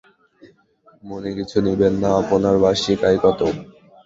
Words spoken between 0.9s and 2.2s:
মনে কিছু নিবেন না,